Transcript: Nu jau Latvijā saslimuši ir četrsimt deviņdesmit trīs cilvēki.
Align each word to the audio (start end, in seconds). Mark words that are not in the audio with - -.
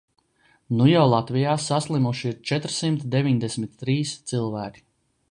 Nu 0.77 0.85
jau 0.91 1.01
Latvijā 1.09 1.51
saslimuši 1.65 2.25
ir 2.31 2.39
četrsimt 2.51 3.05
deviņdesmit 3.17 3.77
trīs 3.83 4.15
cilvēki. 4.33 4.83